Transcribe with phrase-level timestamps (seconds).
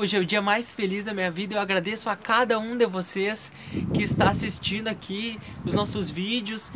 [0.00, 1.56] Hoje é o dia mais feliz da minha vida.
[1.56, 3.50] Eu agradeço a cada um de vocês
[3.92, 6.70] que está assistindo aqui os nossos vídeos.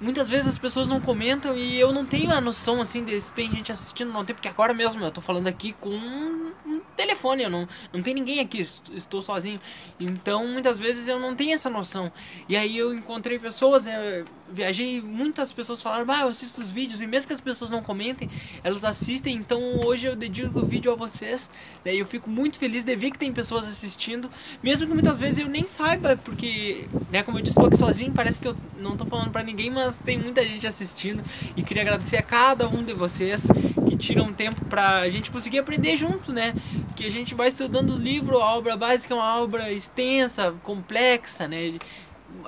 [0.00, 3.32] Muitas vezes as pessoas não comentam e eu não tenho a noção assim de se
[3.32, 7.44] tem gente assistindo, não tem, porque agora mesmo eu tô falando aqui com um telefone,
[7.44, 9.60] eu não, não tem ninguém aqui, estou sozinho.
[10.00, 12.10] Então muitas vezes eu não tenho essa noção.
[12.48, 17.00] E aí eu encontrei pessoas, eu viajei, muitas pessoas falaram, ah, eu assisto os vídeos,
[17.00, 18.30] e mesmo que as pessoas não comentem,
[18.62, 21.50] elas assistem, então hoje eu dedico o vídeo a vocês.
[21.84, 24.30] Daí eu fico muito feliz de ver que tem pessoas assistindo,
[24.62, 28.12] mesmo que muitas vezes eu nem saiba, porque, né, como eu disse, tô aqui sozinho,
[28.12, 31.22] parece que eu não tô falando pra ninguém, mas tem muita gente assistindo
[31.56, 33.42] e queria agradecer a cada um de vocês
[33.88, 36.54] que tiram tempo pra gente conseguir aprender junto, né?
[36.94, 41.48] Que a gente vai estudando o livro, a obra básica é uma obra extensa, complexa,
[41.48, 41.74] né?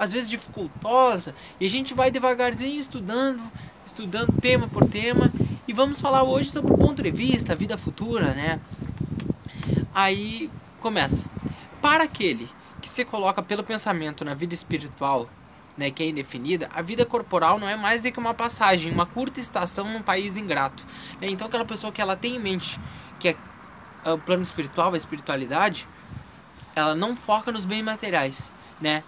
[0.01, 3.43] Às vezes dificultosa, e a gente vai devagarzinho estudando,
[3.85, 5.31] estudando tema por tema,
[5.69, 8.59] e vamos falar hoje sobre o ponto de vista, a vida futura, né?
[9.95, 10.51] Aí
[10.81, 11.29] começa.
[11.83, 12.49] Para aquele
[12.81, 15.29] que se coloca pelo pensamento na vida espiritual
[15.77, 19.07] né, que é indefinida, a vida corporal não é mais do que uma passagem, uma
[19.07, 20.83] curta estação num país ingrato.
[21.21, 21.29] Né?
[21.29, 22.81] Então aquela pessoa que ela tem em mente
[23.19, 23.37] que é,
[24.05, 25.87] é o plano espiritual, a espiritualidade,
[26.75, 29.05] ela não foca nos bens materiais, né?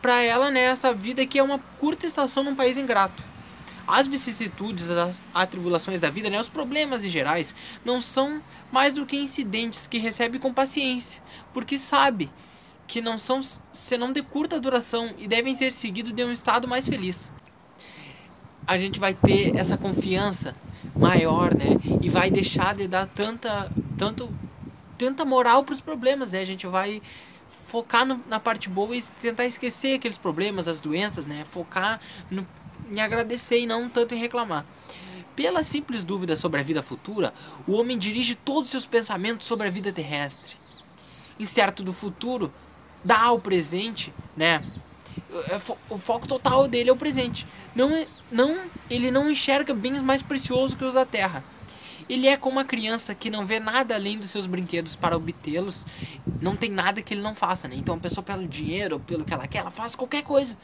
[0.00, 3.22] Para ela, né, essa vida aqui é uma curta estação num país ingrato.
[3.86, 8.40] As vicissitudes, as atribulações da vida, né, os problemas em gerais, não são
[8.70, 11.20] mais do que incidentes que recebe com paciência,
[11.52, 12.30] porque sabe
[12.86, 13.40] que não são
[13.72, 17.30] senão de curta duração e devem ser seguidos de um estado mais feliz.
[18.66, 20.54] A gente vai ter essa confiança
[20.96, 21.76] maior, né?
[22.00, 24.32] E vai deixar de dar tanta, tanto,
[24.98, 26.40] tanta moral para os problemas, né?
[26.40, 27.00] A gente vai
[27.70, 31.46] focar no, na parte boa e tentar esquecer aqueles problemas, as doenças, né?
[31.48, 32.46] Focar no,
[32.90, 34.66] em agradecer e não tanto em reclamar.
[35.36, 37.32] Pela simples dúvida sobre a vida futura,
[37.66, 40.56] o homem dirige todos os seus pensamentos sobre a vida terrestre.
[41.38, 42.52] Incerto do futuro,
[43.04, 44.62] dá ao presente, né?
[45.48, 47.46] É o foco total dele é o presente.
[47.74, 48.58] Não, é, não,
[48.90, 51.44] ele não enxerga bens mais preciosos que os da terra.
[52.10, 55.86] Ele é como uma criança que não vê nada além dos seus brinquedos para obtê-los.
[56.40, 57.76] Não tem nada que ele não faça, né?
[57.76, 60.58] Então a pessoa pelo dinheiro, pelo que ela quer, ela faz qualquer coisa.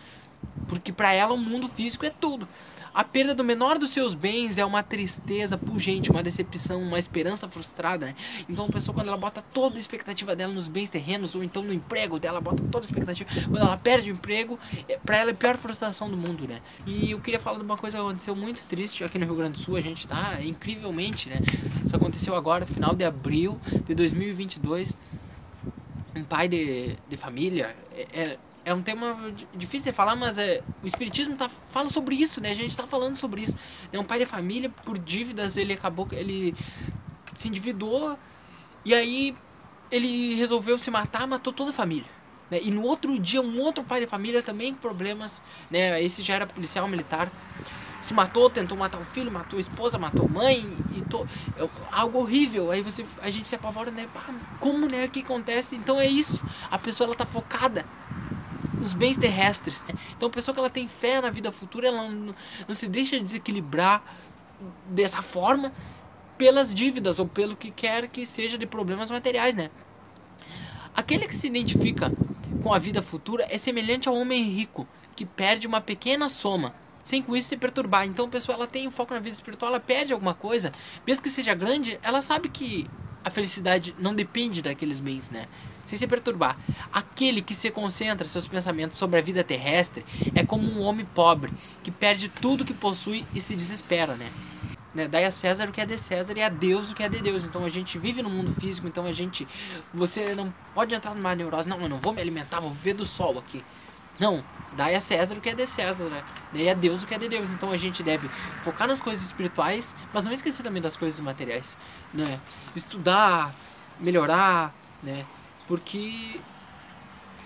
[0.66, 2.48] Porque para ela o mundo físico é tudo.
[2.96, 7.46] A perda do menor dos seus bens é uma tristeza pungente, uma decepção, uma esperança
[7.46, 8.06] frustrada.
[8.06, 8.16] Né?
[8.48, 11.62] Então a pessoa quando ela bota toda a expectativa dela nos bens terrenos ou então
[11.62, 13.28] no emprego dela, bota toda a expectativa.
[13.50, 14.58] Quando ela perde o emprego,
[14.88, 16.62] é, para ela é a pior frustração do mundo, né?
[16.86, 19.52] E eu queria falar de uma coisa que aconteceu muito triste aqui no Rio Grande
[19.52, 19.76] do Sul.
[19.76, 21.40] A gente tá incrivelmente, né?
[21.84, 24.96] Isso aconteceu agora, final de abril de 2022
[26.16, 30.60] um pai de, de família é, é, é um tema difícil de falar, mas é,
[30.82, 32.50] o Espiritismo tá, fala sobre isso, né?
[32.50, 33.56] A gente está falando sobre isso.
[33.92, 36.52] É um pai de família, por dívidas, ele acabou, ele
[37.36, 38.18] se endividou
[38.84, 39.36] e aí
[39.88, 42.10] ele resolveu se matar, matou toda a família.
[42.50, 42.58] Né?
[42.60, 45.40] E no outro dia, um outro pai de família também com problemas,
[45.70, 46.02] né?
[46.02, 47.30] Esse já era policial militar.
[48.02, 51.24] Se matou, tentou matar o filho, matou a esposa, matou a mãe e to...
[51.56, 52.72] É algo horrível.
[52.72, 54.08] Aí você, a gente se apavora, né?
[54.58, 55.04] Como, né?
[55.04, 55.76] O que acontece?
[55.76, 56.44] Então é isso.
[56.68, 57.84] A pessoa ela tá focada
[58.80, 59.84] os bens terrestres.
[59.84, 59.94] Né?
[60.16, 62.34] Então, a pessoa que ela tem fé na vida futura, ela não,
[62.66, 64.02] não se deixa desequilibrar
[64.88, 65.72] dessa forma
[66.38, 69.70] pelas dívidas ou pelo que quer que seja de problemas materiais, né?
[70.94, 72.12] Aquele que se identifica
[72.62, 76.74] com a vida futura é semelhante ao homem rico que perde uma pequena soma
[77.06, 78.04] sem com isso se perturbar.
[78.04, 80.72] Então a pessoa ela tem um foco na vida espiritual, ela perde alguma coisa,
[81.06, 82.90] mesmo que seja grande, ela sabe que
[83.22, 85.46] a felicidade não depende daqueles bens, né?
[85.86, 86.58] Sem se perturbar.
[86.92, 90.04] Aquele que se concentra seus pensamentos sobre a vida terrestre
[90.34, 91.52] é como um homem pobre
[91.82, 94.30] que perde tudo que possui e se desespera, né?
[94.96, 95.06] né?
[95.06, 97.20] Dai a César o que é de César e a Deus o que é de
[97.20, 97.44] Deus.
[97.44, 99.46] Então a gente vive no mundo físico, então a gente.
[99.92, 103.04] Você não pode entrar numa neurose, não, eu não vou me alimentar, vou viver do
[103.04, 103.62] sol aqui.
[104.18, 104.42] Não,
[104.74, 106.24] dai a César o que é de César, né?
[106.54, 107.50] E a Deus o que é de Deus.
[107.50, 108.28] Então a gente deve
[108.62, 111.76] focar nas coisas espirituais, mas não esquecer também das coisas materiais,
[112.12, 112.40] né?
[112.74, 113.54] Estudar,
[114.00, 115.26] melhorar, né?
[115.66, 116.40] Porque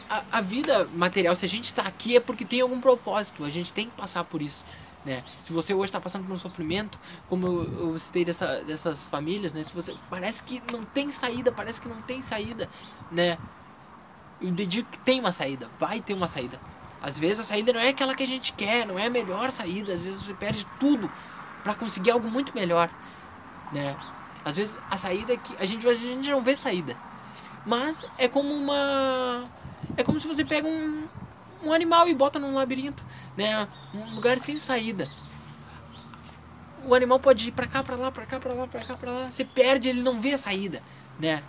[0.09, 3.51] a, a vida material, se a gente está aqui é porque tem algum propósito, a
[3.51, 4.65] gente tem que passar por isso.
[5.05, 5.25] Né?
[5.43, 9.53] Se você hoje está passando por um sofrimento, como eu, eu citei dessa, dessas famílias,
[9.55, 9.65] né?
[9.65, 12.69] Se você parece que não tem saída, parece que não tem saída,
[13.11, 13.39] né?
[14.41, 16.61] Eu digo que tem uma saída, vai ter uma saída.
[17.01, 19.51] Às vezes a saída não é aquela que a gente quer, não é a melhor
[19.51, 19.95] saída.
[19.95, 21.11] Às vezes você perde tudo
[21.63, 22.91] para conseguir algo muito melhor,
[23.73, 23.97] né?
[24.45, 26.95] Às vezes a saída é que a gente a gente não vê saída.
[27.65, 29.49] Mas é como uma.
[29.97, 31.07] É como se você pega um,
[31.63, 33.05] um animal e bota num labirinto,
[33.37, 33.69] né?
[33.95, 35.09] Um lugar sem saída.
[36.85, 39.11] O animal pode ir pra cá, pra lá, pra cá, pra lá, pra cá, pra
[39.11, 39.31] lá.
[39.31, 40.83] Você perde, ele não vê a saída,
[41.19, 41.43] né?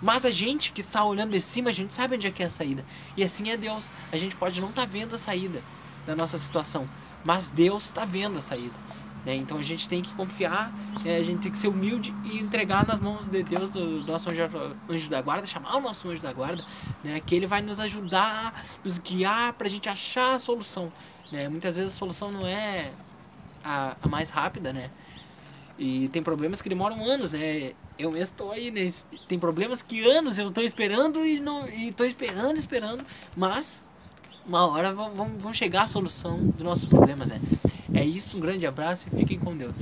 [0.00, 2.46] Mas a gente que está olhando de cima, a gente sabe onde é que é
[2.46, 2.84] a saída.
[3.16, 3.92] E assim é Deus.
[4.10, 5.62] A gente pode não estar tá vendo a saída
[6.04, 6.88] da nossa situação,
[7.24, 8.74] mas Deus está vendo a saída.
[9.24, 9.36] Né?
[9.36, 10.72] Então a gente tem que confiar,
[11.04, 14.30] é, a gente tem que ser humilde e entregar nas mãos de Deus, do, nosso
[14.30, 14.42] anjo,
[14.88, 16.64] anjo, da guarda, chamar o nosso anjo da guarda,
[17.04, 17.20] né?
[17.20, 20.92] que ele vai nos ajudar, nos guiar para a gente achar a solução.
[21.30, 21.48] Né?
[21.48, 22.92] Muitas vezes a solução não é
[23.64, 24.90] a, a mais rápida, né?
[25.78, 27.72] E tem problemas que demoram anos, né?
[27.98, 28.92] Eu mesmo estou aí, né?
[29.26, 33.04] Tem problemas que anos eu estou esperando e não estou esperando, esperando,
[33.36, 33.82] mas
[34.46, 37.40] uma hora vão, vão chegar a solução dos nossos problemas, né?
[37.94, 39.76] É isso, um grande abraço e fiquem com Deus.